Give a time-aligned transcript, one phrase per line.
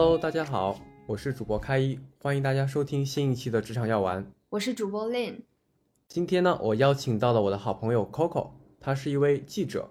[0.00, 4.32] Hello，大家好，我是主播开一，欢迎大家收听新一期的职场药丸。
[4.48, 5.42] 我是主播 Lin。
[6.08, 9.90] 今天呢，我邀请到了我的好朋友 Coco，他是一位记者。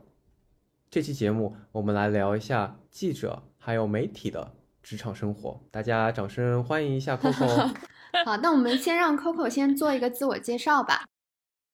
[0.89, 7.71] 这期节目我们来聊一下记者还有媒体的职场生活，大家掌声欢迎一下 Coco。
[8.25, 11.05] 好，那我们先让 Coco 先做一个自我介绍吧。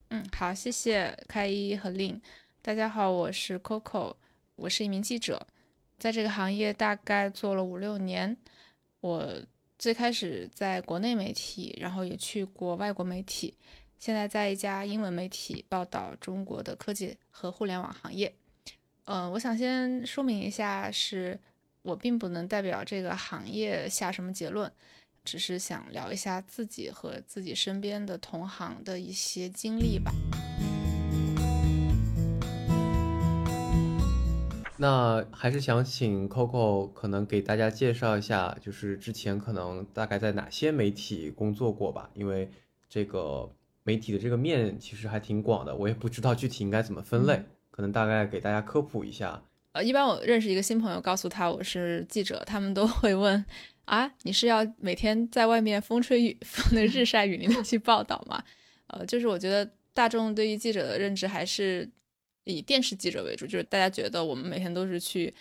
[0.10, 2.20] 嗯，好，谢谢开一和 Lin。
[2.62, 4.16] 大家好，我是 Coco，
[4.58, 5.48] 我是一名记者。
[5.98, 8.36] 在这个行业大概做了五六年，
[9.00, 9.34] 我
[9.78, 13.54] 最开始在国内媒体，然后也去过外国媒体，
[13.98, 18.34] 现在在一家英文媒体报道中国的科技和互联网行业。
[19.06, 21.40] 嗯，我想先说明一下，是
[21.82, 24.72] 我并不能代表这个行业下什么结论，
[25.24, 30.12] 只是想聊一下自己和自己身边的同行的一些经历吧。
[34.78, 42.10] 那还是想请 Coco 可能给大家介绍一下，就是之前可能大概在哪些媒体工作过吧？
[42.14, 42.50] 因为
[42.90, 43.50] 这个
[43.84, 49.42] 媒体的这个面其实还挺广的，我也不知道具体应该怎么分类，可能大概给大家科普一下。
[49.72, 53.46] 呃，一般我认识一个新朋友，告诉他我是记者，他们都会问
[53.86, 58.44] 啊，你是要每天在外面风吹雨风的日晒雨淋的去报道吗？
[58.88, 61.90] 呃，就是我觉得大众对于记者的认知还是。
[62.46, 65.34] 以电视记者为主，就是大家觉得我们每天都是去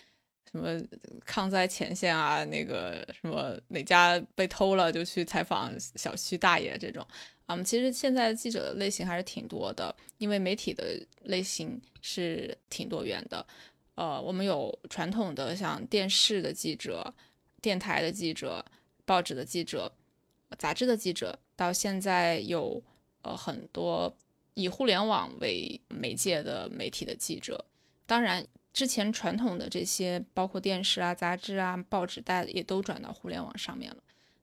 [0.51, 0.79] 什么
[1.23, 7.05] 抗灾前线啊，那个什么哪家被偷了就去采访小区大爷这种。
[7.45, 13.45] 嗯，其实现在记者的类型还是挺多的，因为媒体的类型是挺多元的。
[13.93, 17.13] 呃，我们有传统的像电视的记者、
[17.61, 18.65] 电台的记者、
[19.05, 19.91] 报纸的记者、
[20.57, 22.83] 杂志的记者，到现在有
[23.21, 24.17] 呃很多。
[24.55, 27.63] 以互联网为媒介的媒体的记者，
[28.05, 33.97] 当然之前传统的这些包括电视啊、杂志啊、报纸，大也都转到互联网上面了。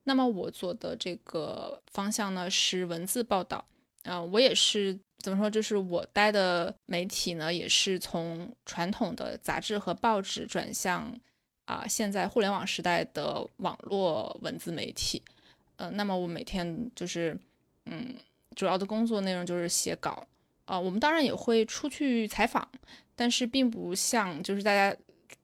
[0.04, 3.64] 那么我做的这个方向呢是文字报道，
[4.04, 5.48] 啊，我也是怎么说？
[5.48, 11.18] 就是我待的媒体呢，也是从传统的杂志和报纸转向
[11.64, 15.22] 啊，现在互联网时代的网络文字媒体。
[15.76, 17.38] 呃，那么我每天就是
[17.86, 18.14] 嗯。
[18.54, 20.26] 主要的工作内容就是写稿
[20.64, 22.66] 啊，我们当然也会出去采访，
[23.16, 24.96] 但是并不像就是大家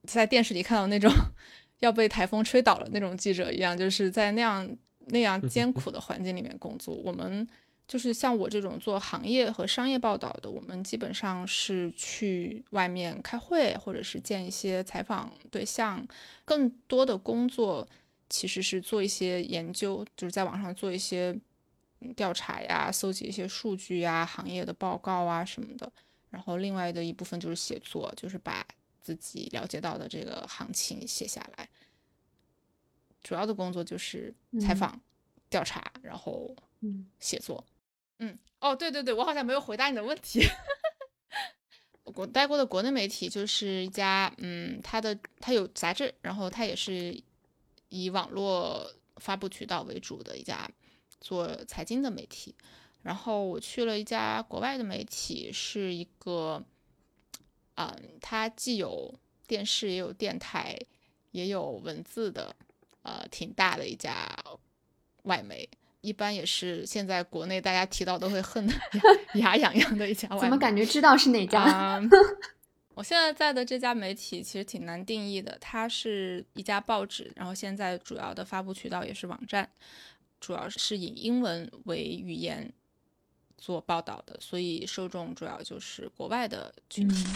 [0.05, 1.13] 在电视里看到那种
[1.81, 4.69] 要被台风吹倒了那种记者一样，就是在那样
[5.07, 6.95] 那样艰苦的环境里面工作。
[6.95, 7.47] 我们
[7.87, 16.07] 就是像我这种做行业和商业报道的，我们基本上是去外面开会，或者是见一些采访对象，
[16.45, 17.87] 更多的工作
[18.29, 21.37] 其实是做一些研究，就是在网上做一些。
[22.17, 25.91] 调查呀，搜集一些数据呀，行业的报告啊什么的。
[26.31, 28.67] 然后另外的一部分就是写作，就是把
[29.01, 31.69] 自己了解到的这个行情写下来。
[33.23, 35.01] 主要的工作就是采访、
[35.49, 36.55] 调查，然后
[37.19, 37.65] 写作。
[38.19, 40.47] 嗯，哦，对对对，我好像没有回答你的问题。
[42.05, 47.19] 我待过的国内媒体就是一家，嗯，它的它有杂志，然后它也是
[47.89, 50.69] 以网络发布渠道为主的一家。
[51.21, 52.55] 做财经的媒体，
[53.03, 56.63] 然后我去了一家国外的媒体，是一个，
[57.77, 59.15] 嗯，它既有
[59.47, 60.79] 电视，也有电台，
[61.33, 62.55] 也有文字的，
[63.03, 64.29] 呃，挺大的一家
[65.23, 65.69] 外媒，
[66.01, 68.75] 一般也是现在国内大家提到都会恨得
[69.35, 70.29] 牙痒痒的一家。
[70.39, 72.01] 怎么感觉知道是哪家？
[72.95, 79.71] 我现在在的这家媒体其实挺难定义的，它是一家报纸，然后现在主要的发布渠道也是网站。
[80.41, 82.73] 主要是以英文为语言
[83.57, 87.27] 做报道的，所以受众主要就是国外的群体。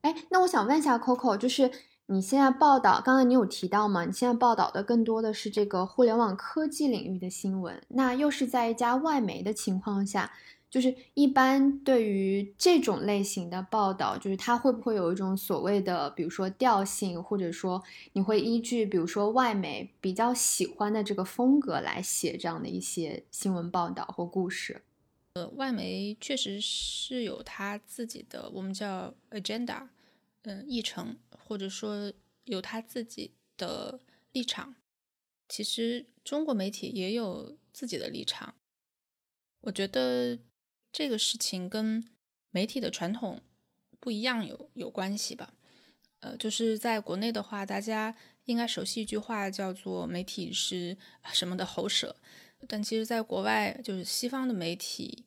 [0.00, 1.70] 哎，那我想问一下 Coco，就是
[2.06, 4.04] 你现在报道，刚才你有提到吗？
[4.04, 10.32] 你现在报道的更多的是这个互联网科技领域的新闻，那又是在一家外媒的情况下。
[10.70, 17.82] 就是一般对于这种类型的报道，就是它会不会有一种所谓的，比如说调性，或者说
[18.12, 24.80] 你会依据比如说外媒比较喜欢的这个风格来写这样的一些新闻报道或故事？
[25.32, 29.88] 呃，外媒确实是有他自己的，我们叫 agenda，
[30.42, 32.12] 嗯，议程，或者说
[32.44, 33.98] 有他自己的
[34.30, 34.76] 立场。
[35.48, 38.54] 其实中国媒体也有自己的立场，
[39.62, 40.38] 我觉得。
[40.92, 42.08] 这个事情跟
[42.50, 43.40] 媒体的传统
[43.98, 45.54] 不一样有有关系吧？
[46.20, 48.14] 呃，就是在国内的话，大家
[48.44, 50.96] 应该熟悉一句话，叫做“媒体是
[51.32, 52.16] 什么的喉舌”。
[52.68, 55.24] 但其实，在国外，就是西方的媒体，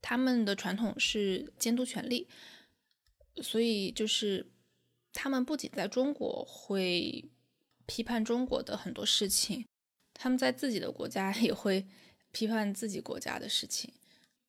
[0.00, 2.26] 他们的传统是监督权力，
[3.42, 4.50] 所以就是
[5.12, 7.30] 他们不仅在中国会
[7.84, 9.66] 批判中国的很多事情，
[10.14, 11.86] 他们在自己的国家也会
[12.32, 13.92] 批判自己国家的事情，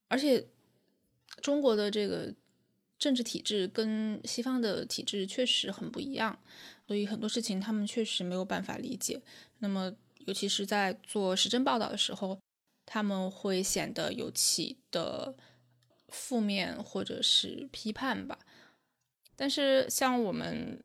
[0.08, 0.48] 而且
[1.42, 2.34] 中国的这个
[2.98, 6.40] 政治体制跟西方的体制确实很不一样，
[6.88, 9.22] 所以很多事情他们确实没有办法理解。
[9.60, 12.40] 那么，尤其是在做时政报道的时候，
[12.86, 15.36] 他们会显得尤其的
[16.10, 18.40] 负面或者是批判吧。
[19.36, 20.82] 但是，像我们。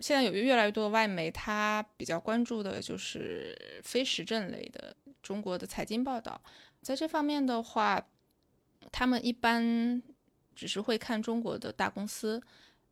[0.00, 6.42] 现在有越来越多的外媒，他比较关注的就是非时政类的中国的财经报道。
[6.82, 8.08] 在这方面的话，
[8.92, 10.02] 他们一般
[10.54, 12.42] 只是会看中国的大公司，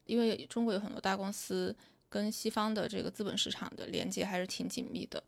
[0.04, 1.74] 因为中国有很多大公司
[2.08, 5.22] 跟西方的这个资本市场的连接还是挺紧密的。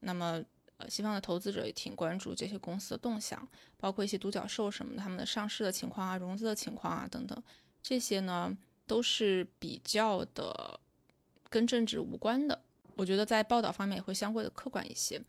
[0.00, 0.42] 那么，
[0.78, 3.46] 呃，西方的投资者也挺关注这些公司的动向，
[3.76, 7.42] 包括一些独角兽什么，他们的上市的情况啊、融资的情况啊等等，
[7.82, 8.56] 这些呢
[8.86, 10.80] 都是比较的。
[11.52, 12.62] 跟政治无关的，
[12.94, 15.20] 我觉得在报道方面也会相对的客观一些。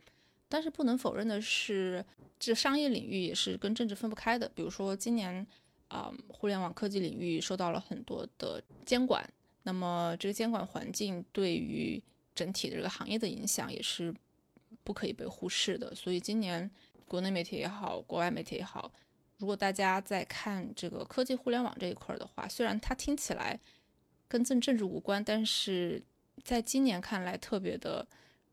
[0.51, 2.06] 但是不能否认的是，
[2.38, 4.48] 这商业领域也是跟政治分不开的。
[4.53, 5.48] 比如说今年，
[5.88, 9.27] 啊，互联网科技领域受到了很多的监管，
[9.63, 12.03] 那么这个监管环境对于
[12.36, 14.13] 整体的这个行业的影响也是
[14.83, 15.95] 不可以被忽视的。
[15.95, 16.69] 所以今年
[17.07, 18.92] 国内媒体也好，国外媒体也好，
[19.38, 23.59] 如果大家在看这个科技互联网这一块的话，虽然它听起来
[24.27, 26.03] 跟政政治无关，但是。
[26.44, 28.07] 在今年看来，特别的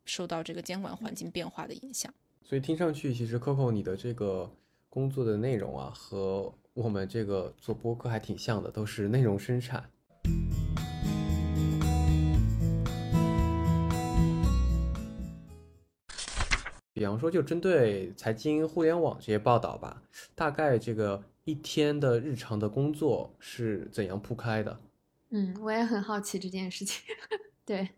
[0.08, 2.12] 受到这个监管环境变化的影响。
[2.42, 4.50] 所以听上去，其实 Coco 你的这个
[4.88, 9.88] 工作的内容啊，和我们这个做播客还挺像的，都是内容生产。
[16.94, 20.02] 比方说，就针对财经互联网这些报道吧，
[20.34, 24.80] 大概这个一天的日常的工作是怎样铺开的？
[25.30, 27.04] 嗯，我也很好奇这件事情。
[27.64, 27.90] 对，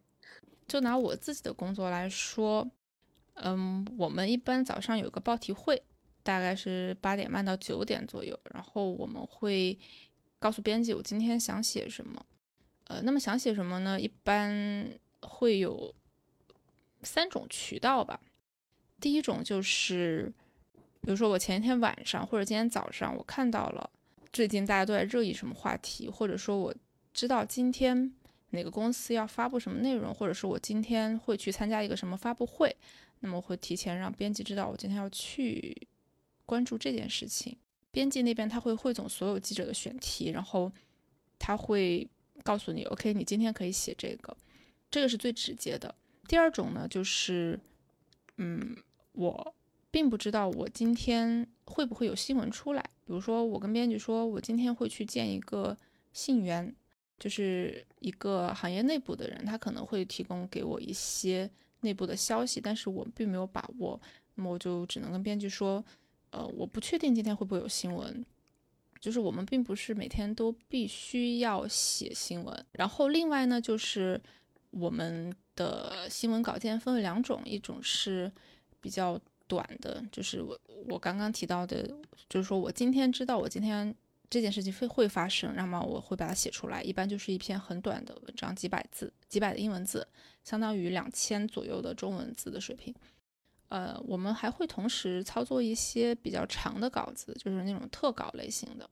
[0.71, 2.65] 就拿我自己的工作来说，
[3.35, 5.83] 嗯，我们一般早上有个报题会，
[6.23, 9.77] 大概是八点半到九点左右，然后我们会
[10.39, 12.25] 告诉编辑我今天想写什么，
[12.85, 14.01] 呃，那么想写什么呢？
[14.01, 14.89] 一般
[15.23, 15.93] 会有
[17.03, 18.21] 三种渠道吧。
[19.01, 20.33] 第一种就是，
[21.01, 23.91] 比如说我前一天晚上或者今天早上我看到了
[24.33, 26.73] 最近大家都在热议什么话题，或者说我
[27.13, 28.15] 知道今天。
[28.51, 32.75] 哪个公司要发布什么内容，或者是我今天会去参加一个什么发布会，
[33.21, 35.87] 那么会提前让编辑知道我今天要去
[36.45, 37.57] 关注这件事情。
[37.93, 40.71] 编辑那边他会汇总所有记者的选题，然后
[41.39, 42.09] 他会
[42.43, 44.37] 告诉你，OK，你今天可以写这个，
[44.91, 45.95] 这个是最直接的。
[46.27, 47.59] 第二种呢，就是，
[48.37, 48.77] 嗯，
[49.13, 49.55] 我
[49.91, 55.77] 并不知道我今天会不会有新闻出来，比如说我跟编辑说我今天会去见一个
[56.13, 56.75] 信源。
[57.21, 61.49] 就是一个行业内部的人，他可能会提供给我一些
[61.83, 64.01] 内部的消息，但是我并没有把握，
[64.37, 65.85] 那么我就只能跟编辑说，
[66.31, 68.25] 呃，我不确定今天会不会有新闻。
[68.99, 72.67] 就是我们并不是每天都必须要写新闻。
[72.73, 74.19] 然后另外呢，就是
[74.71, 78.33] 我们的新闻稿件分为两种，一种是
[78.81, 80.59] 比较短的，就是我
[80.89, 81.87] 我刚刚提到的，
[82.31, 83.95] 就是说我今天知道我今天。
[84.31, 90.07] 这件事情会会发生，那么我会把它写出来，一般就是一篇很短的文章，几百字，几百的英文字，
[90.45, 92.95] 相当于两千左右的中文字的水平。
[93.71, 98.89] 呃，我们还会同时操作一些比较长的稿子，就是那种特稿类型的，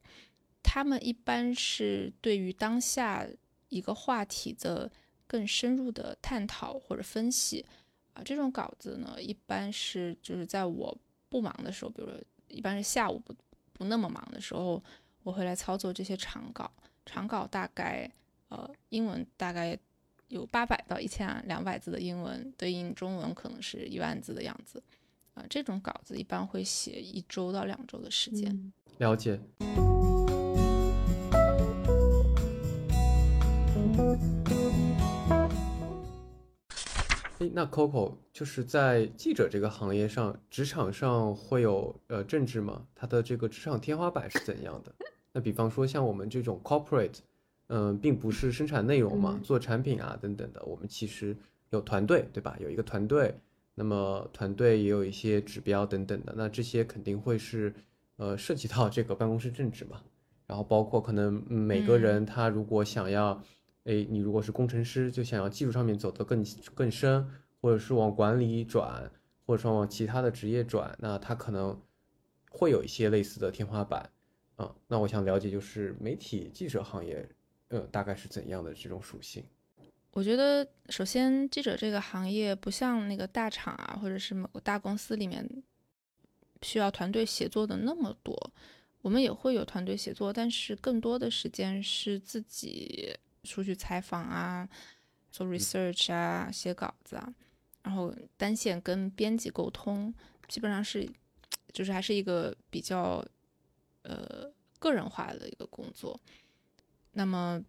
[0.60, 3.24] 他们一般是对于当下
[3.68, 4.90] 一个话题的
[5.28, 7.64] 更深入的探讨或者分析。
[8.12, 10.98] 啊，这种稿子呢，一般是就是在我
[11.28, 13.32] 不忙的时候，比如说一般是下午不
[13.72, 14.82] 不那么忙的时候。
[15.28, 16.70] 我会来操作这些长稿，
[17.04, 18.10] 长稿大概，
[18.48, 19.78] 呃，英文大概
[20.28, 24.82] 有八百到一千两百字的英文，对应中文可能是一万字的样子，
[25.34, 28.72] 啊，这种稿子一般会写一周到两周的时间。
[28.96, 29.38] 了解。
[37.38, 42.86] 哎，那 Coco 就是在记者这个行业上，职场上会有呃政治吗？
[42.94, 44.94] 他的这个职场天花板是怎样的？
[45.32, 47.18] 那比方说像我们这种 corporate，
[47.68, 51.36] 嗯，并不是生产内容嘛，做产品啊等等的，我们其实
[51.70, 52.56] 有团队，对吧？
[52.60, 53.34] 有一个团队，
[53.74, 57.74] 那么团队也有一些指标等等的，那这些肯定会是，
[58.16, 60.00] 呃，涉及到这个办公室政治嘛。
[60.46, 63.34] 然后包括可能每个人他如果想要，
[63.84, 66.42] 哎，你如果是工程师，就想要技术上面走得更
[66.74, 67.28] 更深，
[67.60, 69.10] 或者是往管理转，
[69.44, 71.78] 或者说往其他的职业转，那他可能
[72.50, 74.08] 会有一些类似的天花板。
[74.58, 77.26] 啊，那我想了解，就是媒体记者行业，
[77.68, 79.44] 呃，大概是怎样的这种属性？
[80.10, 85.48] 我我觉得，首先记者这个行业不像那个大厂啊，或者是某个大公司里面
[86.62, 88.52] 需要团队协作的那么多。
[89.00, 94.68] 我们也会有团队协作，但是更多的时间是自己出去采访啊，
[95.30, 97.32] 做 research 啊，写稿子啊，
[97.84, 100.12] 然后单线跟编辑沟通，
[100.48, 101.08] 基本上是
[101.72, 103.24] 就是还是一个比较
[104.08, 106.18] 呃个人化的一个工作。
[107.12, 107.62] 那么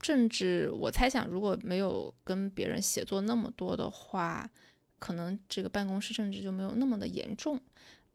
[0.00, 4.50] 政治，我猜想如果没有跟别人写作那么多的话，
[4.98, 7.60] 可能这个办公室政治就没有那么的严重。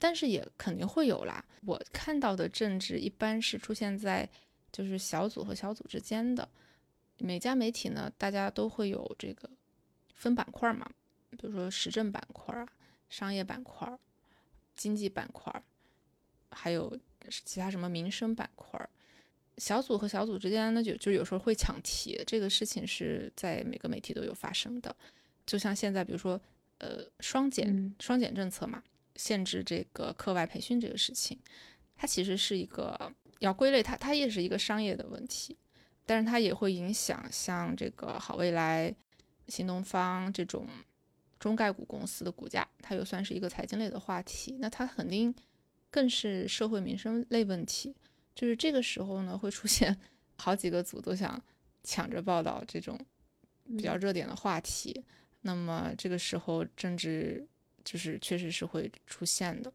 [0.02, 1.44] 但是也肯定会有啦。
[1.66, 4.30] 我看到的政治一般是出现在
[4.72, 6.48] 就是小组和小组之间的。
[7.18, 9.50] 每家媒体呢，大家都会有这个
[10.14, 10.90] 分板块嘛，
[11.32, 12.66] 比如说时政板块啊、
[13.10, 14.00] 商业板块、
[14.74, 15.52] 经济板块，
[16.52, 16.98] 还有
[17.46, 18.80] 其他什么民生板块。
[19.58, 24.96] 小组和小组之间呢，就就有时候会抢题，这个事情是在每个媒体都有发生的。
[25.46, 26.40] 就像现在，比如说
[26.78, 28.84] 呃双减双减政策嘛。
[29.16, 31.38] 限制这个课外培训这个事情，
[31.98, 35.58] 它其实是一个要归类，它它也是一个商业的问题，
[36.06, 38.96] 但是它也会影响像这个好未来、
[39.50, 40.66] 新东方这种
[41.38, 45.36] 中概股公司的股价，它又算是一个财经类的话题，那它肯定
[45.90, 47.96] 更是社会民生类问题。
[48.36, 49.96] 就是这个时候呢，会出现
[50.38, 51.42] 好几个组都想
[51.84, 53.00] 抢着报道这种
[53.78, 55.04] 比较热点的话题，
[55.42, 57.48] 那么这个时候政治。
[57.86, 59.72] 就是确实是会出现的，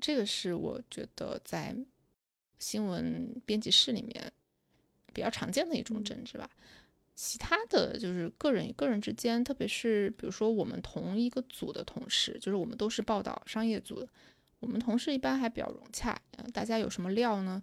[0.00, 1.74] 这个是我觉得在
[2.58, 4.30] 新闻编辑室里面
[5.12, 6.48] 比较常见的一种政治吧。
[7.16, 14.08] 其他的就是个人与个人之间，特别是比如说我们同一个组的同事，就是我们都是报道商业组的，
[14.60, 16.20] 我们同事一般还比较融洽。
[16.52, 17.62] 大家有什么料呢？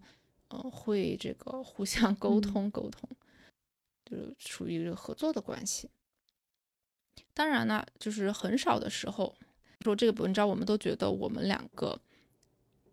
[0.49, 3.09] 呃，会这个 互相沟通沟通，
[4.05, 5.89] 就是处于这个合作的关系。
[7.33, 9.35] 当然呢，就是很少的时候。
[9.81, 11.99] 说这个文章，我们都觉得我们两个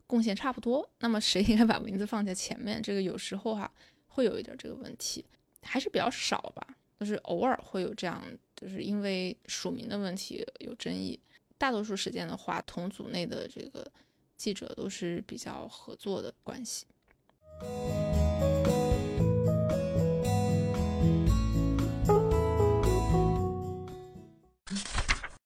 [0.07, 2.83] 贡献差不多，那么谁应该把名字放在前面？
[2.83, 3.73] 这个有时候哈
[4.09, 5.25] 会有一点这个问题，
[5.63, 8.23] 还是比较少吧，就是偶尔会有这样，
[8.55, 11.19] 就是因为署名的问题有争议。
[11.63, 13.89] 大多数时间的话，同组内的这个
[14.37, 16.87] 记者都是比较合作的关系。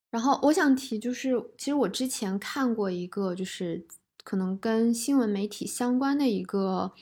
[0.08, 3.86] 然后我想提，就是其实我之前看过一个，就是
[4.24, 6.94] 可能跟新闻媒体相关的一个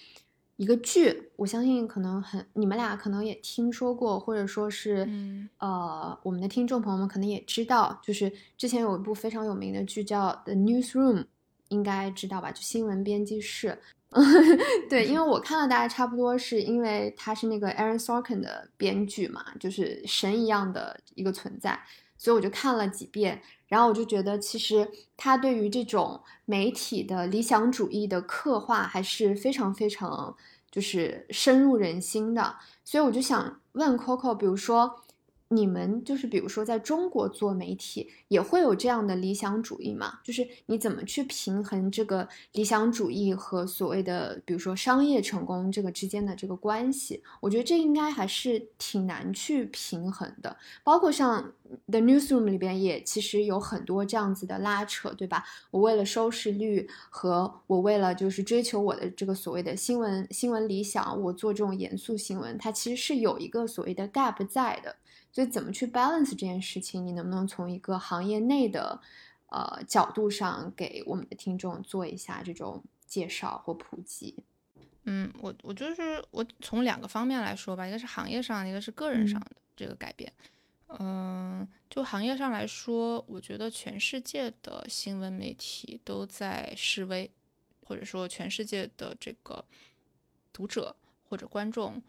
[0.57, 5.09] 一个剧，我相信可能很你们俩可能也听说过，或者说是
[5.59, 11.17] 呃我们的听众朋友们可能也知道，就是之前有一部非常有名的剧叫《The Newsroom》，
[11.69, 12.53] 应该知道吧？
[12.53, 13.77] 就新闻编辑室。
[14.89, 21.77] 对，因为我看了大家差不多是因为他是那个 Aaron Sorkin 的编剧嘛，就是神一样的一个存在。
[22.25, 30.35] 所以我就看了几遍，然后我就觉得，其实他对于这种媒体的理想主义的刻画还是非常非常，
[30.71, 32.57] 就是深入人心的。
[32.83, 35.01] 所以我就想问 Coco，比如说。
[35.49, 40.21] 你们就是比如说在中国做媒体也会有这样的理想主义吗？
[40.25, 47.23] 就是你怎么去平衡这个理想主义和所谓的比如说商业成功这个之间的这个关系？
[47.41, 50.57] 我觉得这应该还是挺难去平衡的。
[50.83, 51.53] 包括像
[51.87, 55.45] The Newsroom 里边也其实有很多这样子的拉扯，对吧？
[55.71, 64.97] 我为了收视率和我为了就是追求我的这个所谓的新闻新闻理想，我做这种严肃新闻，它其实是有一个所谓的 gap 在的。
[65.35, 67.05] 所以怎么去 balance 这件事情？
[67.05, 69.01] 你能不能从一个行业内的
[69.49, 74.37] 呃角度上给我们的听众做一下这种介绍或普及？
[75.03, 80.33] 嗯，我我就是我从两个方面来说吧，一个是行业上，一个是个人上的这个改变。
[81.01, 87.29] 嗯，就行业上来说，我觉得全世界的新闻媒体都在示威，
[87.85, 89.65] 或者说全世界的这个
[90.53, 90.95] 读者
[91.29, 92.01] 或者观众。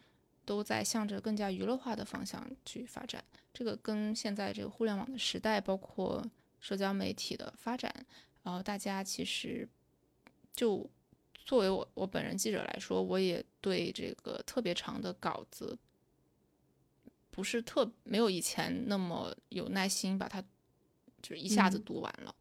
[0.46, 3.24] 都在向着更加娱乐化的方向去发展，
[3.54, 6.24] 这个跟现在这个互联网的时代，包括
[6.60, 7.94] 社交媒体的发展，
[8.44, 9.68] 然后大家其实
[10.54, 10.90] 就
[11.46, 15.78] 作为我我本人记者来说，我也对这个特别长的稿子
[17.32, 20.42] 不是特没有以前那么有耐心把它
[21.22, 22.34] 就是一下子读完了。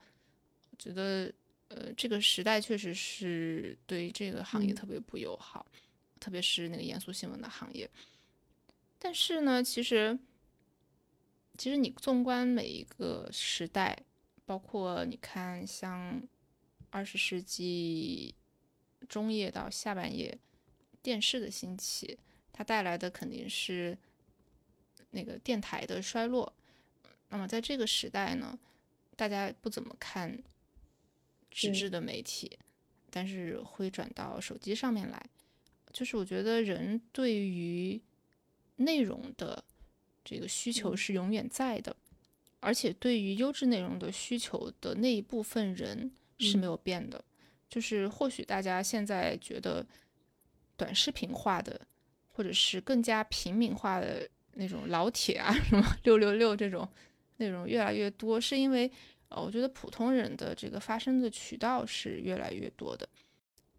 [0.70, 1.32] 我觉得
[1.68, 5.66] 呃这个时代确实是对这个行业特别不友好。
[6.24, 7.90] 特别是那个严肃新闻的行业，
[8.98, 10.18] 但是呢，其实，
[11.58, 13.94] 其实你纵观每一个时代，
[14.46, 16.22] 包括你看像
[16.88, 18.34] 二十世纪
[19.06, 20.38] 中叶到下半叶
[21.02, 22.18] 电视的兴起，
[22.54, 23.98] 它带来的肯定是
[25.10, 26.50] 那个电台的衰落。
[27.28, 28.58] 那么在这个时代呢，
[29.14, 30.42] 大家不怎么看
[31.50, 32.58] 纸质的媒体，
[33.10, 35.28] 但是会转到手机上面来。
[35.94, 37.98] 就是我觉得人对于
[38.76, 39.64] 内容的
[40.22, 41.96] 这个需求是永远在的，
[42.60, 47.24] 而且对于优质内容的需求的那一部分人是没有变的。
[47.68, 49.86] 就是或许大家现在觉得
[50.76, 51.80] 短视频化的，
[52.32, 56.86] 或者是更加平民化的那种老铁啊， 什么六六六这种。
[57.38, 58.88] 内容越来越多，是因为
[59.28, 63.08] 呃，我觉得普通人的这个发声的渠道是越来越多的。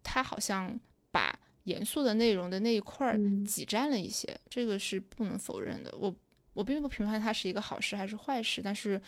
[0.02, 0.78] 他好像
[1.10, 1.34] 把
[1.66, 5.94] 严肃的内容的那一块儿挤占了一些，这个是不能否认的。
[5.96, 6.12] 我
[6.54, 9.00] 我并不评判它是一个好事还是坏事，但是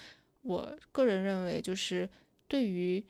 [0.43, 2.09] 我个人认为，就是
[2.47, 3.05] 对于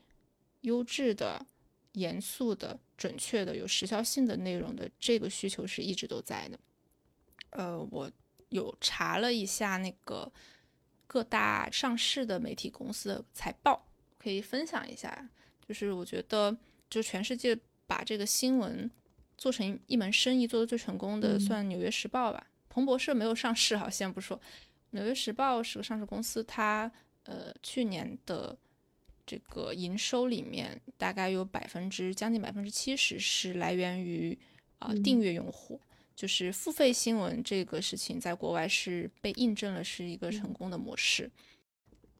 [0.62, 1.44] 优质的、
[1.92, 6.58] 严肃的、准确的、有时效性的内容的这个需求是一直都在的。
[7.50, 8.10] 呃，我
[8.50, 10.32] 有查了一下那个。
[11.10, 13.82] 各大上市的媒体公司的财报
[14.18, 15.26] 可以分享一下，
[15.66, 16.54] 就是我觉得，
[16.90, 18.90] 就全世界把这个新闻
[19.38, 22.46] 做成一门生意做的最成功的，算《纽约时报》吧。
[22.68, 24.36] 彭博社没有上市哈，先不说，
[24.90, 26.92] 《纽约时报》是个上市公司，它
[27.22, 28.54] 呃去年的
[29.24, 34.38] 这个营收里面大概有百分之将近百分之七十是来源于
[34.80, 35.80] 啊订阅用户。
[36.14, 41.30] 就是付费新闻这个事情，在国外是被印证了是一个成功的模式。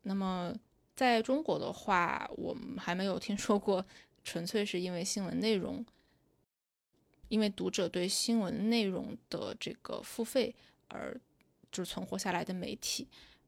[0.02, 0.54] 那么
[0.94, 3.84] 在中国的话，我们还没有听说过
[4.22, 5.84] 纯粹是因为新闻内容，
[7.28, 10.54] 因为读者对新闻内容的这个付费
[10.88, 11.18] 而
[11.70, 13.06] 就是存活下来的媒体。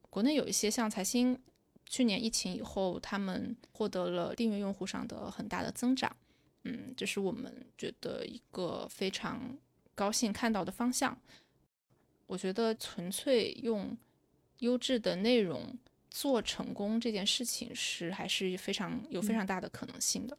[0.09, 1.39] 国内有一些像财新，
[1.87, 6.17] 去年疫情以后，他们获得了订阅用户上的很大的增长。
[6.65, 9.59] 嗯，这是我们觉得一个非常。
[9.93, 11.21] 高兴看到的方向，
[12.27, 13.95] 我觉得纯粹用
[14.61, 15.77] 优质的内容
[16.09, 20.39] 做成功这件事情是还是非常有非常大的可能性的。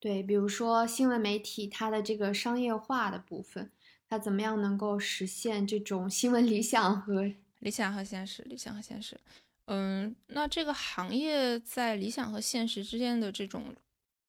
[0.00, 3.70] 对，比如说新闻媒体它的这个商业化的部分，
[4.08, 8.42] 它怎么样能够实现这种新闻理想和 理想和现实？
[8.44, 9.20] 理想和现实，
[9.66, 13.76] 嗯，那这个行业在理想和现实之间的这种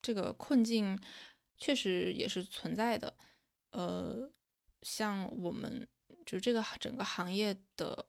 [0.01, 0.99] 这个困境，
[1.57, 3.13] 确实也是存在的。
[3.71, 4.29] 呃，
[4.81, 5.87] 像我们
[6.25, 8.05] 就这个整个行业的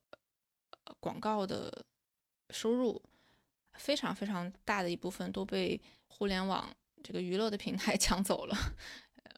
[0.98, 1.85] 广告的
[2.51, 3.01] 收入，
[3.75, 6.68] 非常非常大的一部分都被互联网
[7.03, 8.57] 这个娱乐的平台 抢走了，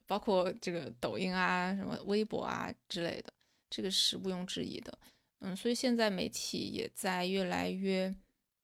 [0.07, 3.33] 包括这个抖音啊、什么微博啊之类的，
[3.71, 4.99] 这个是毋庸置疑的。
[5.41, 8.15] 嗯，所以现在媒体也在越来越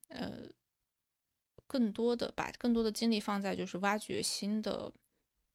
[0.07, 0.47] 呃，
[1.67, 4.91] 更多的把更多的精力放在就是挖掘新的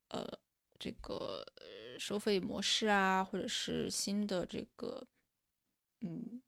[0.09, 0.39] 呃
[0.79, 1.45] 这个。
[1.99, 5.03] 收费模式啊，或者是新的这个，
[6.03, 6.43] 嗯，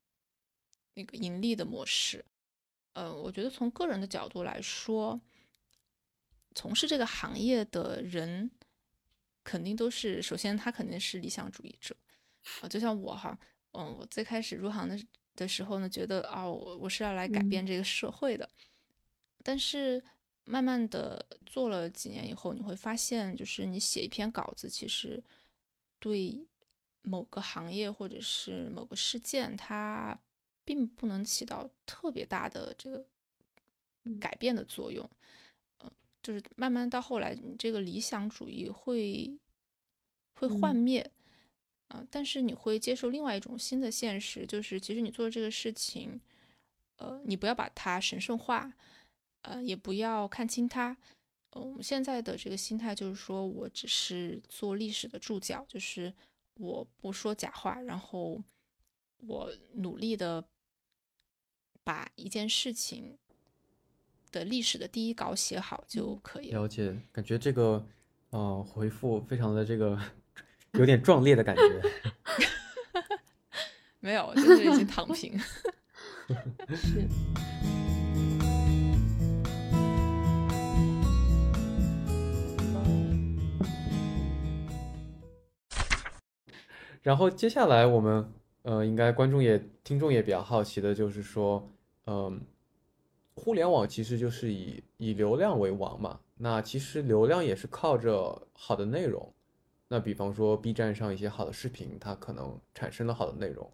[0.93, 2.23] 那个盈利的模式，
[2.93, 5.19] 呃，我觉得从个人的角度来说，
[6.55, 8.51] 从事这个行业的人，
[9.45, 11.97] 肯定都是首先他肯定是理想主义者
[12.61, 13.39] 啊，就像我哈，
[13.73, 14.99] 嗯，我最开始入行的
[15.35, 18.49] 的时候呢，觉得啊，我我是要来改变这个社会的，
[19.43, 20.03] 但是。
[20.51, 25.23] 慢慢的做了几年以后，你会发现，就是你写一篇稿子，其实
[25.99, 26.43] 对
[27.03, 30.19] 某个行业或者是某个事件，它
[30.65, 33.05] 并不能起到特别大的这个
[34.19, 35.05] 改变的作用。
[35.05, 35.11] 嗯，
[36.23, 39.39] 就是慢慢到后来，你这个理想主义会
[40.35, 41.11] 会幻灭
[41.89, 46.21] 啊，但是你会接受另外一种新的现实，就是其实你做这个事情，
[46.97, 48.73] 呃，你不要把它神圣化。
[49.43, 50.95] 呃，也不要看轻它。
[51.53, 56.13] 嗯，现在的这个心态就是说，我只是做历史的注脚，就是
[56.55, 58.43] 我不说假话，然后
[59.19, 60.45] 我努力的
[61.85, 63.17] 把一件事情
[64.31, 66.63] 的历史的第一稿写好就可以了。
[66.63, 67.85] 了解，感觉这个
[68.31, 69.99] 呃回复非常的这个
[70.73, 71.63] 有点壮烈的感觉。
[74.01, 75.37] 没有，就是已经躺平。
[75.39, 75.73] 是。
[87.03, 88.31] 然后接下来我们
[88.63, 91.67] 呃，应该观众也听众也比较好奇的就是说，
[92.07, 92.39] 嗯，
[93.39, 96.21] 互联网其实就是以以流量为王嘛。
[96.37, 99.33] 那其实流量也是靠着好的内容。
[99.89, 103.73] 那比方说 B 站上一些好的视频，它可能产生了好的内容，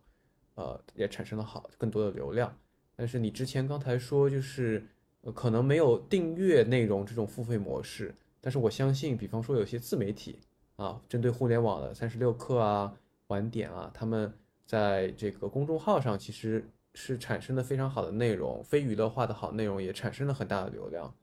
[0.54, 2.56] 呃，也产生了好更多的流量。
[2.94, 4.86] 但是你之前刚才说就是
[5.22, 8.14] 呃，可能没有订阅内容这种付费模式。
[8.40, 10.38] 但是我相信，比方说有些自媒体
[10.76, 12.94] 啊，针对互联网的三十六氪啊。
[13.28, 14.30] 晚点啊，他们
[14.66, 16.62] 在这个公众号上其实
[16.94, 21.14] 是产生了非常好的内容，非娱乐化的好内容也产生了很大的流量。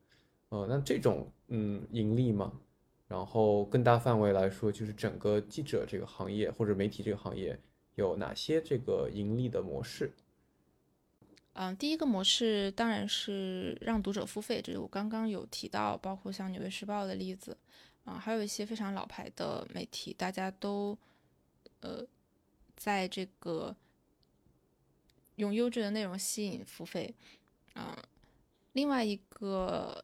[0.50, 2.52] 呃，那这种嗯盈利吗？
[3.08, 7.60] 然后更大范围来说，就是整个记者这个行业或者媒体这个行业
[7.96, 10.12] 有哪些这个盈利的模式？
[11.54, 17.58] 嗯，第一个模式当然是让读者付费，这是我刚刚有提到，包括像《纽约时报》的例子，
[18.06, 20.98] 啊，还有一些非常老牌的媒体，大家都
[21.82, 22.06] 呃
[22.78, 23.76] 在这个
[25.42, 27.14] 用优质的内容吸引付费，
[27.74, 27.98] 啊，
[28.72, 30.04] 另外一个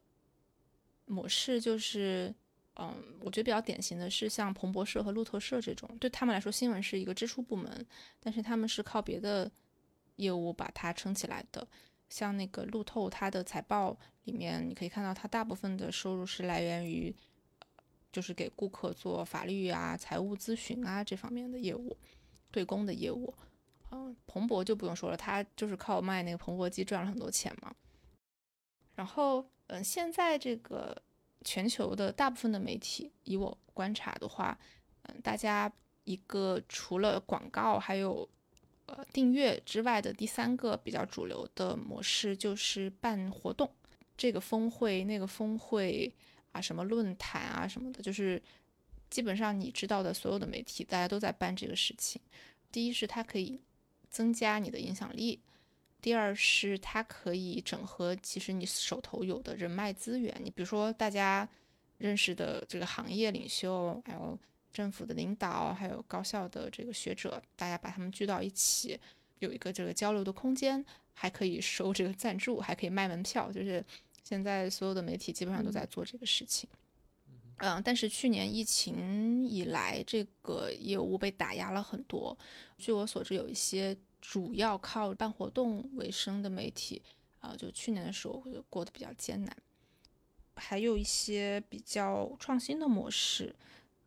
[1.05, 2.35] 模式就是，
[2.75, 7.85] 嗯，我觉得比较典型的是像彭博社和路透社这种，对他们来说，新闻是一个支出部门，
[8.19, 9.49] 但是他们是靠别的。
[10.17, 11.67] 业务把它撑起来的，
[12.09, 17.15] 像那个路透，它的财报里面你可以看到，它大部分的收入是来源于，
[18.11, 21.95] 就是给顾客做法律啊、财务咨询啊这方面的业务，
[22.49, 23.31] 对公的业务。
[23.91, 27.73] 嗯，彭博就不用说了，他就是靠卖那个彭博机赚了很多钱嘛。
[28.95, 31.01] 然后，嗯，现在这个
[31.43, 34.57] 全球的大部分的媒体，以我观察的话，
[35.03, 35.71] 嗯，大家
[36.03, 38.27] 一个除了广告还有。
[38.89, 43.69] 呃，订阅之外的第三个比较主流的模式就是办活动，
[44.15, 46.09] 这个峰会、那个峰会
[46.53, 48.41] 啊，什么论坛啊什么的，就是
[49.09, 52.21] 基本上你知道的所有的媒体，大家都在办这个事情。
[52.71, 53.59] 第一是它可以
[54.09, 55.39] 增加你的影响力，
[56.01, 61.47] 第二是它可以整合其实你手头有的人脉资源，你比如说大家
[61.97, 64.37] 认识的这个行业领袖，还有。
[64.73, 68.99] 政府的领导，还有高校的这个学者，大家把他们聚到一起，
[69.39, 73.83] 有一个这个交流的空间，还可以收这个赞助，还可以卖门票，就是
[74.23, 76.69] 现在所有的媒体基本上都在做这个事情。
[76.71, 76.77] 嗯，
[77.57, 82.37] 嗯但是去年疫情以来，这个业务被打压了很多。
[82.77, 87.01] 据我所知，有一些主要靠办活动为生的媒体，
[87.39, 89.57] 啊，就去年的时候过得比较艰难。
[90.55, 93.55] 还有一些比较创新的模式。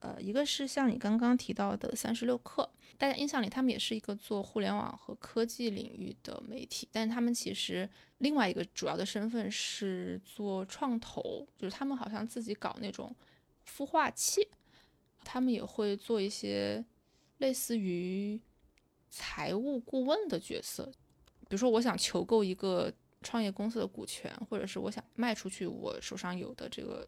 [0.00, 7.86] 呃，一个是像你刚刚提到的三十六氪，大家印象里他们也是一个做互联网和科技领域的媒体，但是他们其实
[8.16, 13.14] 另外一个主要的身份是做创投，就是他们好像自己搞那种
[13.66, 14.48] 孵化器，
[15.24, 16.84] 他们也会做一些
[17.38, 18.40] 类似于
[19.08, 20.84] 财务顾问的角色，
[21.40, 22.92] 比如说我想求购一个
[23.22, 27.06] 创业公司的股权，或者是我想卖出去我手上有的这个。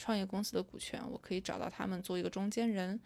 [0.00, 3.00] 创业公司的股权，我可以找到他们做一个中间人，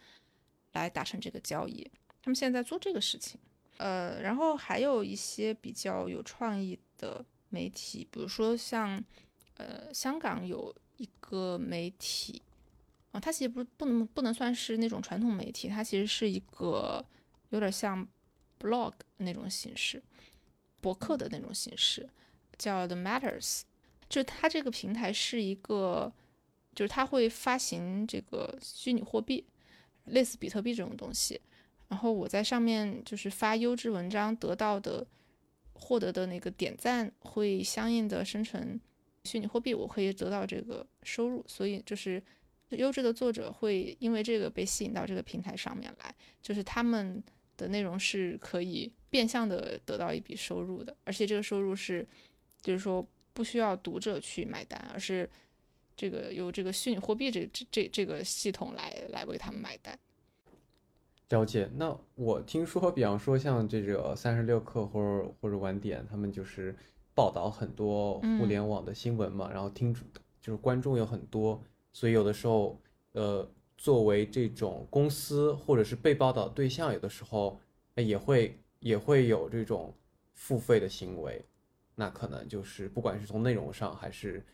[0.72, 1.90] 来达成这个交易。
[2.20, 3.40] 他们现在做这个事情，
[3.78, 9.02] 呃，然后还有一些比较有创意的媒体，比如说像，
[9.54, 12.42] 呃，香港有一个媒体，
[13.12, 17.02] 啊，它其实不不能不能算是那种传统媒体，它其实是一个
[17.50, 18.06] 有点像
[18.58, 20.02] blog 那种形式，
[20.80, 22.08] 博客的那种形式，
[22.58, 23.62] 叫 The Matters，
[24.08, 26.12] 就它这个平台是一个。
[26.74, 29.44] 就是它会发行这个虚拟货币，
[30.06, 31.38] 类似比特币这种东西，
[31.88, 35.06] 然后我在上面就是发优质文章得到的，
[35.74, 38.80] 获得的那个点赞会相应的生成
[39.24, 41.44] 虚拟货币，我可以得到这个收入。
[41.46, 42.22] 所以就是
[42.76, 47.22] 优质的作者会因为这个被吸引到这个平台上面来，就是他们
[47.56, 52.06] 的内容是可以变相的得到一笔收入的，而且这个收入是
[52.60, 55.28] 就是说不需要读者去买单，而是。
[55.94, 59.96] 这个由这个虚拟货币这这这这个系统来来为他们买单。
[61.28, 61.68] 了解。
[61.76, 66.74] 那我听说，比方说像这个三十六氪或者或者晚点，他们就是
[67.14, 69.94] 报道很多互联网的新闻嘛，然后听
[70.40, 72.80] 就是观众有很多，所以有的时候，
[73.12, 77.60] 呃，作为这种公司或者是被报道对象，有的时候
[77.96, 79.94] 也会也会有这种
[80.32, 81.44] 付费的行为，
[81.94, 84.44] 那可能就是不管是从内容上还是。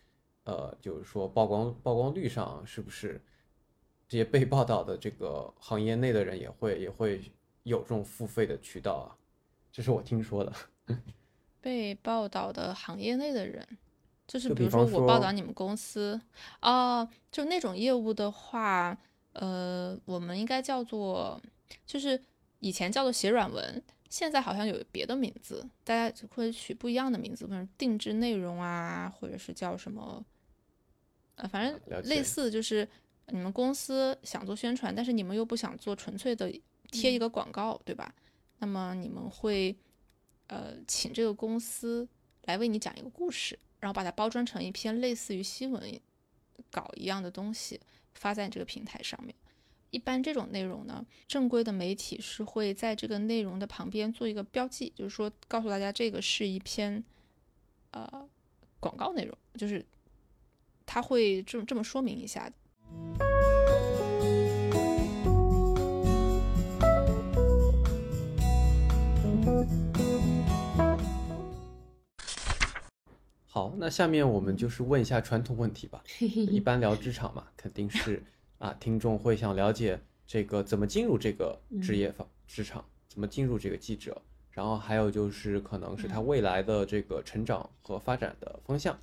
[0.45, 3.21] 呃，就是说曝光曝光率上是不是
[4.07, 7.21] 这些被报道的这个行业内的人也会也会
[7.61, 9.07] 有这种付费的渠道啊？
[9.71, 10.51] 这是我听说的。
[11.61, 13.67] 被报道的行业内的人，
[14.29, 16.21] 就是比如说我报道你们公司
[16.59, 18.95] 啊，就那种业务的话，
[19.33, 21.41] 呃，我们应该叫做，
[21.83, 22.21] 就是
[22.59, 23.83] 以前叫做写软文。
[24.07, 30.23] 现在好像有别的名字，大家会取不一样的名字，比如定制内容啊，或者是叫什么，
[31.35, 32.87] 呃，反正类似就是
[33.27, 36.51] 你们公司想做宣传，但是你们又不想做纯粹的
[36.91, 38.13] 贴一个广告，对吧？
[38.59, 39.75] 那么你们会
[40.47, 42.07] 呃请这个公司
[42.45, 45.99] 来为你讲一个故事，然后把它包装成一篇类似于新闻
[46.71, 47.79] 稿一样的东西，
[48.13, 49.33] 发在这个平台上面。
[49.91, 57.03] 一般这种内容呢，正规的媒体是会在这个内容的旁边做一个标记，就是说告诉大家这个是一篇
[57.91, 58.29] 呃
[58.79, 59.83] 广告内容，就是
[60.85, 63.28] 他会这么这么说明一下的。
[73.51, 76.03] 好，那下面我们就是问一下传统问题吧。
[76.21, 78.21] 一般聊职场嘛，肯定是
[78.59, 88.95] 啊，听众会想了解这个怎么进入这个职业方职场，怎么进入这个记者，然后还有就是可能是他未来的这个成长和发展的方向。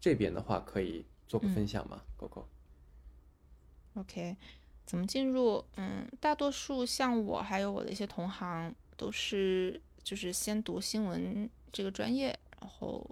[0.00, 4.36] 这边的话可以做个分享吗，Coco？OK，
[4.84, 5.64] 怎么进入？
[5.76, 13.08] 嗯，大多数像我还有我的一些同行都是就是先读新闻这个专业，然后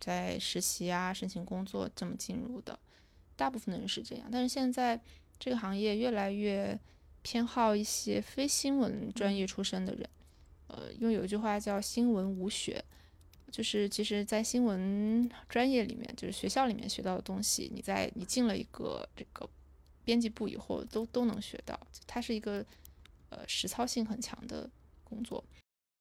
[0.00, 2.78] 在实习啊、申请工作这么进入的。
[3.36, 5.00] 大部分的人是这样，但是现在
[5.38, 6.78] 这个行业越来越
[7.22, 10.08] 偏好一些非新闻专业出身的人。
[10.66, 12.84] 呃，因为有一句话叫“新闻无学”，
[13.50, 19.48] 就是其实，在新闻专业里面，就是学校里面学到的东西，你在你进了一个这个
[20.04, 21.78] 编辑部以后，都都能学到。
[22.06, 22.64] 它是一个
[23.30, 24.68] 呃实操性很强的
[25.04, 25.42] 工作。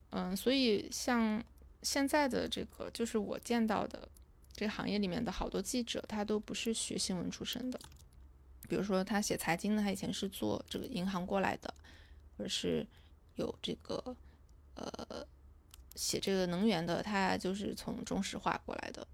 [0.10, 1.42] 嗯，所以像
[1.82, 4.08] 现在的这个，就是我见到的
[4.54, 7.80] 这个行业里面的好多记者，他都不是学新闻出身的。
[8.68, 11.74] 比如说，他写财经的，他以前是做这个银行过来的，
[12.38, 12.86] 或者是
[13.36, 14.16] 有这个
[14.76, 15.26] 呃
[15.96, 19.08] 写这个能源的，他就是从中石化过来的。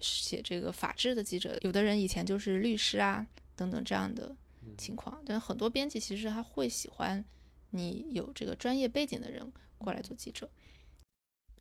[0.00, 4.34] 写这个法制的记者，有的人以前就是律师啊等等这样的
[4.78, 5.22] 情况。
[5.26, 7.22] 但很多编辑其实他会喜欢
[7.70, 10.50] 你有这个专业背景的人过来做记者。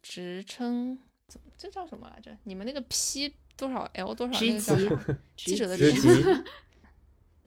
[0.01, 2.37] 职称怎么这叫什么来着？
[2.43, 5.15] 你们那个 P 多少 L 多少那职个叫？
[5.35, 6.43] 记者的职职级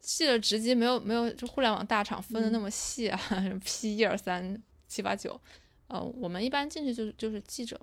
[0.01, 3.19] 记者职级没有没有就互联网大厂分的那么细啊、
[3.65, 5.41] p 一二三七八九，
[5.87, 7.81] 呃，我们一般进去就是就是记者，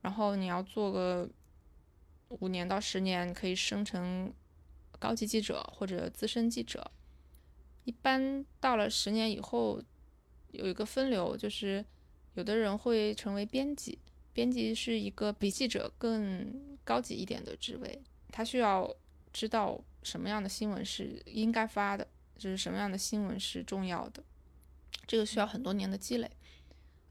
[0.00, 1.28] 然后你要做个
[2.28, 4.32] 五年到十年，可以升成
[4.98, 6.90] 高级记者或者资深记者。
[7.84, 9.82] 一般到了十年以后，
[10.52, 11.84] 有一个分流，就是
[12.34, 13.98] 有的人会成为编辑，
[14.32, 18.94] 编辑是一个比记者更高级一点的职位，他需要
[19.32, 24.22] 知道什么样的新闻是应该发的，就是什么样的新闻是重要的，
[25.06, 26.30] 这个需要很多年的积累。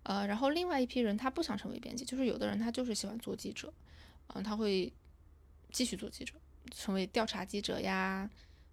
[0.04, 3.72] 呃，然后另外一批人他不想成为编辑，就是有的人他就是喜欢做记者，
[4.34, 4.92] 嗯、他会
[5.72, 6.34] 继续做记者，
[6.72, 8.28] 成为调查记者呀，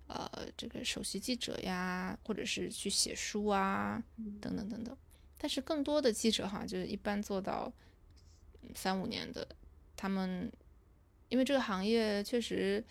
[0.06, 4.02] 呃，这个首席记者呀，或者是去写书啊，
[4.40, 4.96] 等等等等。
[5.38, 7.72] 但是更多的记者哈，就是一般做到
[8.62, 9.46] 嗯三五年的，
[9.96, 10.52] 他们
[11.28, 12.84] 因为这个行业确实，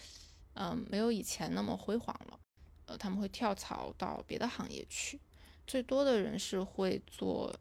[0.53, 2.39] 嗯、没有以前那么辉煌了，
[2.85, 5.19] 呃，他们会跳槽到别的行业去。
[5.67, 7.53] 最多的人是会做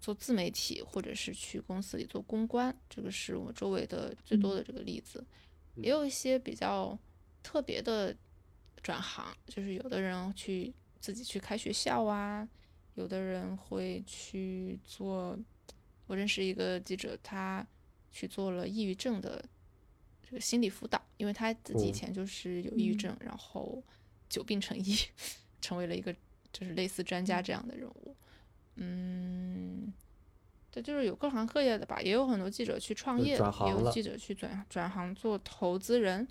[0.00, 5.22] 做自媒体，或者是去公司里做公关，这个是我周围的最多的这个例子。
[5.74, 6.96] 也有一些比较
[7.42, 8.14] 特别的
[8.82, 12.48] 转行，就是有的人去自己去开学校啊，
[13.00, 15.38] 有的人会去做。
[16.06, 17.64] 我认识一个记者，他
[18.10, 19.44] 去做了抑郁症的
[20.22, 23.80] 这个心理辅导，因为他自己以哦前就是有抑郁症，然后
[24.28, 24.96] 久病成医，
[25.62, 26.12] 成为了一个
[26.52, 28.16] 就是类似专家这样的人物。
[28.74, 29.92] 嗯，
[30.72, 36.26] 这就是有各行各业的吧，也有很多记者去创就业，也有记者去转转行做投资人，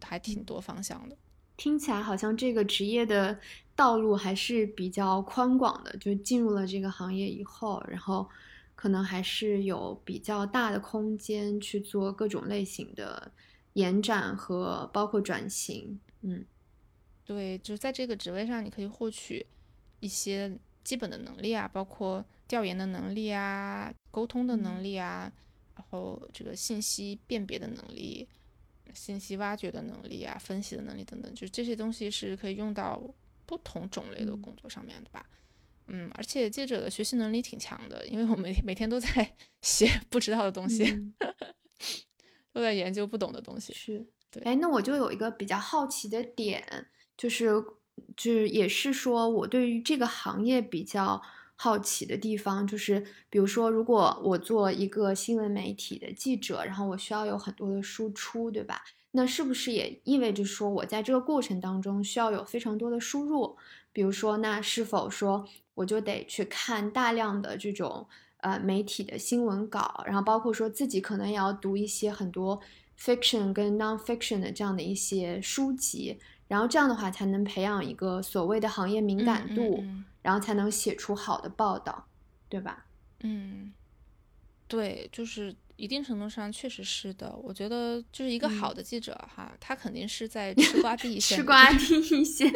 [0.00, 1.16] 还挺多方向的。
[1.56, 3.40] 听起来好像这个职业的
[3.76, 8.28] 道路还是比较宽广的，就进入了这个行业以后，然后
[8.74, 13.30] 可能还是有比较大的空间去做各种类型的
[13.74, 16.00] 延展和包括转型。
[16.22, 16.44] 嗯
[17.24, 19.44] 对，就是在这个职位上，你可以获取
[20.00, 25.30] 一些基本的能力啊，包括调研的能力啊、沟通的能力啊，
[25.74, 28.28] 然后这个信息辨别的能力、
[28.94, 33.02] 信息挖掘的能力啊、分析的能力等等，就是这些东西是可以用到
[33.46, 35.24] 不同种类的嗯工作上面的吧。
[35.88, 41.14] 嗯，而且记者的学习能力挺强的，因为我们每天都在写不知道的东西，嗯
[42.52, 43.72] 都在研究不懂的东西。
[43.72, 47.50] 是，对哎，那我就有一个比较好奇的点，就是
[48.16, 51.22] 就是也是说我对于这个行业比较
[51.54, 58.82] 好奇的地方，就是比如说，如果我做一个新闻媒体的记者，然后我需要有很多的输出，对吧？
[59.16, 63.56] 那是不是也意味着说我在这个过程当中需要有非常多的输入？
[63.90, 68.06] 比如说，那是否说我就得去看大量的这种
[68.42, 72.60] 呃媒体的新闻稿，然后包括说自己可能也要读一些很多
[73.00, 82.06] fiction 跟 non-fiction 的这样的一些书籍，然后这样的话才能培养一个所谓的行业敏感度，嗯然后才能写出好的报道，
[82.50, 82.84] 对吧？
[83.20, 83.72] 嗯，
[84.68, 87.34] 对，就是一定程度上确实是的。
[87.36, 92.52] 我觉得就是一个好的记者哈，他肯定是在吃瓜第一线， 吃瓜就是第一线。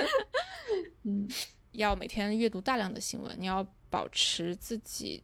[1.05, 1.29] 嗯
[1.73, 5.23] 要每天阅读大量的新闻，你要保持自己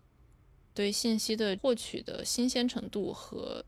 [0.72, 3.64] 对信息的获取的新鲜程度和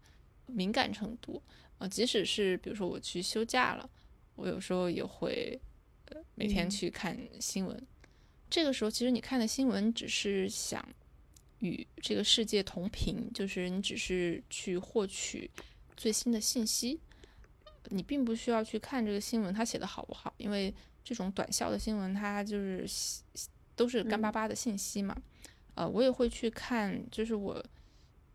[0.47, 1.43] 敏感程度。
[1.79, 3.89] 呃，即使是比如说我去休假了，
[4.37, 5.61] 我有时候也会
[6.07, 7.87] 呃每天嗯去看新闻。
[8.49, 10.83] 这个时候，其实你看的新闻只是想
[11.61, 15.51] 与这个世界同频，就是你只是去获取
[15.97, 17.01] 最新的信息，
[17.87, 20.73] 你并不需要去看这个新闻它写的好不好，因为
[21.05, 22.87] 这种短效的新闻它就是
[23.75, 24.33] 都是干巴嗯。
[24.33, 25.17] 巴的信息嘛。
[25.75, 27.65] 呃，我也会去看，就是我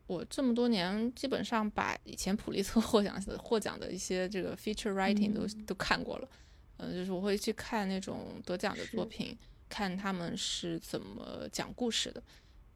[0.07, 5.65] 我这么多年基本上把以前普利策获奖的获奖的一些这个 feature writing 都、嗯。
[5.65, 6.29] 都看过了，
[6.77, 12.23] 呃，就是我会去看那种得奖的作品，看他们是怎么讲故事的，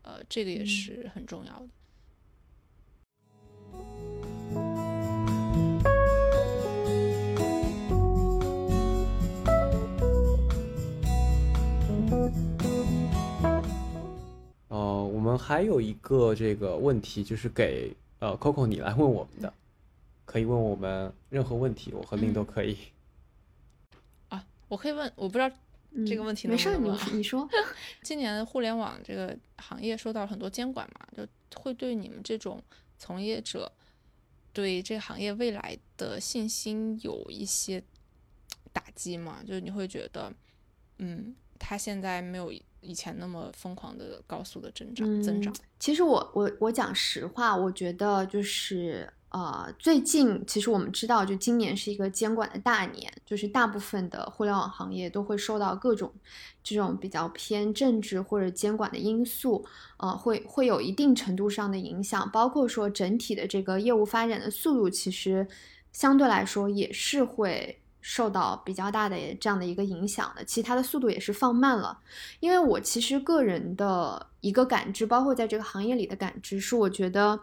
[0.07, 1.67] 呃，这个也嗯是很重要的。
[14.69, 19.53] 呃，我们还有一个这个问题，就是给呃 Coco 你来问我们的，
[20.23, 22.77] 可以问我们任何问题，我和令都嗯可以。
[24.29, 25.51] 啊，我可以问，我不知道
[26.05, 27.47] 这个嗯问题没事儿，你你说。
[28.03, 31.27] 今年互联网这个行业受到了很多监管嘛，就
[31.59, 32.61] 会对你们这种
[32.99, 33.71] 从业者
[34.53, 37.83] 对这个行业未来的信心有一些
[38.71, 39.41] 打击嘛？
[39.45, 40.31] 就是你会觉得，
[40.99, 45.65] 嗯，它现在没有以前那么疯狂的高速的增长、增长嗯。
[45.79, 56.13] 其实我我我讲实话，我觉得就是呃，最近其实我们知道，就今年是一个监管的大年，就是大部分的互联网行业都会受到各种
[56.63, 59.65] 这种比较偏政治或者监管的因素，
[59.97, 65.47] 呃，会会有一定程度上的影响，包括说整体的这个业务发展的速度，其实
[65.91, 67.81] 相对来说也是会。
[67.99, 71.99] 受到比较大的这样的一个影响的，其实它的速度也是放慢了。
[72.39, 77.37] 因为我其实个人的一个感知，包括在这个行业里的感知，是我觉得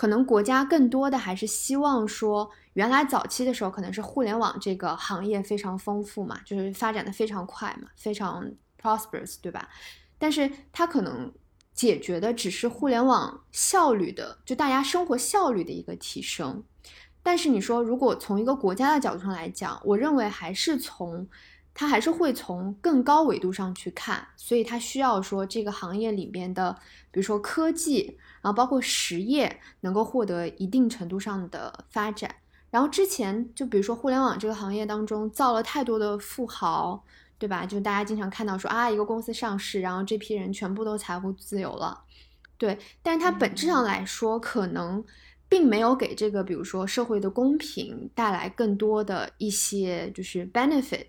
[0.00, 9.68] 可能国家更多的还是希望说，原来早期的时候可能是互联网这个行业非常丰富嘛，就是发展的非常快嘛，非常 prosperous，对吧？
[10.18, 11.30] 但是它可能
[11.74, 16.64] 解决的只是互联网效率的，就大家生活效率的一个提升。
[17.22, 21.28] 但是你说，如果从一个国家的角度上来讲，我认为还是从
[21.74, 26.76] 它还是会从更高维度上去看，所以他需要说这个行业里边的，
[27.10, 32.34] 比如说科技，然后包括实业能够获得一定程度上的发展。
[32.70, 37.02] 然后之前就比如说互联网这个行业当中造了太多的富豪，
[37.38, 37.64] 对吧？
[37.64, 42.02] 就大家经常看到说啊，一个公司上市，然后这批人全部都财务自由了，
[42.58, 42.78] 对。
[43.02, 45.04] 但是它本质上来说，可能。
[45.50, 51.08] 并没有给这个，比如说社会的公平带来更多的一些就是 benefit，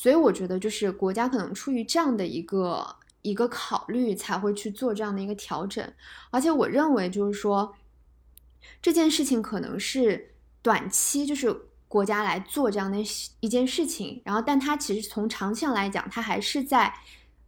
[0.00, 5.92] 所以我觉得就是国家可能出于这样的一个一个考虑，才会去做这样的一个调整。
[6.30, 7.74] 而且我认为就是说
[8.80, 10.32] 这件事情可能是
[10.62, 11.54] 短期就是
[11.86, 12.96] 国家来做这样的
[13.40, 16.90] 一件事情，然后但它其实从长期上来讲，它还是在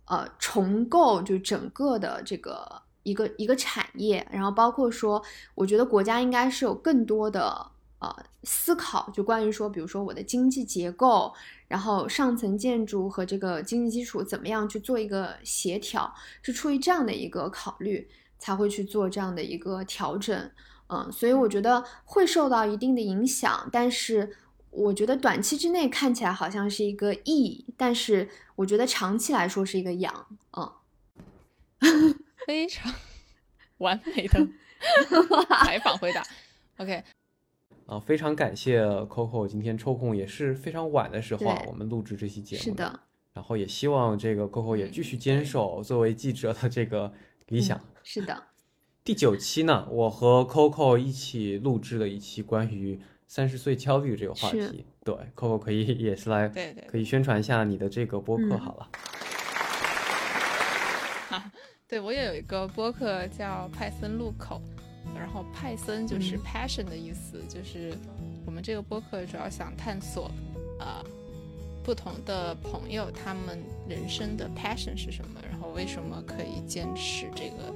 [0.05, 2.83] 呃重构就整个的这个。
[3.05, 5.21] 一个一个产业，然后包括说，
[5.57, 7.67] 我觉得国家应该是有更多的
[7.99, 11.35] 呃思考，就关于说，比如说我的经济结构，
[11.73, 20.51] 然后上层建筑和这个经济基础怎么样去做一个协调，是出于这样的一个考虑才会去做这样的一个调整，
[20.89, 24.37] 嗯，所以我觉得会受到一定的影响，但是
[24.69, 30.27] 我觉得短期之内看起来好像是一个益，但是我觉得长期来说是一个养，
[30.59, 30.71] 嗯。
[32.47, 32.93] 非常
[33.79, 34.47] 完美的
[35.65, 36.23] 采访回答。
[36.77, 37.03] OK，
[37.87, 42.63] 啊，非常感谢 Coco 今天抽空也是非常晚的时候啊，我们录制这期节目。
[42.63, 43.01] 是的。
[43.33, 47.13] 然后也希望这个 Coco 也继续坚守作为记者的这个
[47.49, 47.79] 理想。
[47.79, 48.43] 嗯、是的。
[49.05, 54.85] 第九期呢，我和 Coco 一起录制了一期关于三十岁焦虑这个话题。
[55.03, 58.89] 对，Coco 可以也是来，对对，可以宣传一下你的这个播客好了。
[61.37, 61.53] 啊，
[61.89, 64.61] 对我也有一个播客叫派森路口，
[65.15, 67.97] 然后派森就是 passion 的意思，嗯、就是
[68.45, 70.31] 我们这个播客主要想探索，
[70.79, 71.05] 呃，
[71.83, 77.73] 不同的朋友他们人生的 passion 是什么，然后为什么可以坚持这个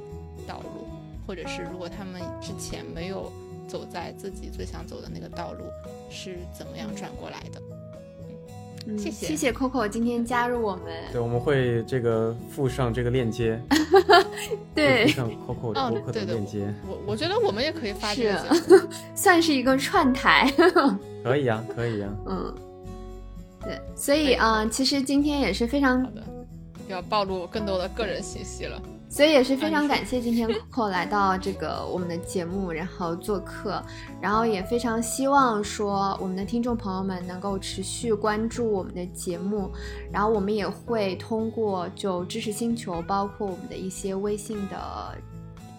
[0.47, 0.89] 道路，
[1.27, 3.33] 或者是如果他们之前没有
[3.69, 5.65] 走在自己最想走的那个道路，
[6.11, 7.61] 是怎么样转过来的。
[8.87, 10.85] 嗯谢谢谢谢 Coco 今天加入我们。
[11.13, 14.25] 对，我们会这个附上这个链接， 会
[14.75, 18.89] 对附，上 Coco 哦播客的对对链接，我我觉得我们也可以发这个是。
[19.17, 20.53] 算是一个串台。
[21.25, 22.13] 可以啊，可以啊。
[22.27, 22.55] 嗯，
[23.63, 26.23] 对，所以啊、呃其实今天也是非常好的，
[26.87, 28.81] 不要暴露更多的个人信息了。
[29.09, 33.83] 所以也是非常感谢今天 Coco 来到这个我们的节目，然后做客，
[34.21, 39.71] 然后也非常希望说我们的听众朋友们能够持续关注我们的节目，
[40.13, 45.17] 然后我们也会通过就知识星球，包括我们的一些微信的。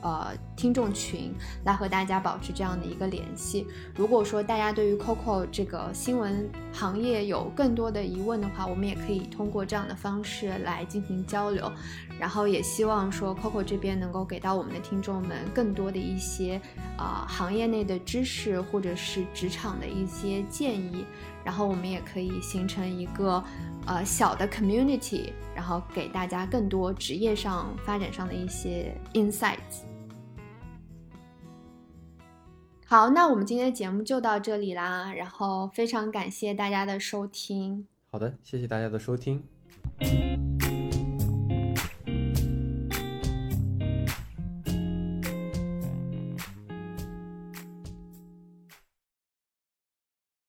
[0.01, 1.33] 呃，听众群
[1.65, 3.65] 来和大家保持这样的一个联系。
[3.95, 11.71] 如果说大家对于 Coco 这个新闻行业有更多的疑问的话，我们也可以通过这样的方式来进行交流。
[12.19, 16.59] 然后也希望说 Coco 这边能够给到我们的听众们更多的一些
[16.97, 21.05] 啊、行业内的知识或者是职场的一些建议，
[21.47, 23.41] 然后我们也可以形成一个
[23.85, 29.85] 呃小的 community，然后给大家更多职业上发展上的一些 insights。
[32.85, 37.87] 好，那我们今天的节目就到这里啦，然后非常感谢大家的收听。
[38.11, 39.41] 好的，谢谢大家的收听。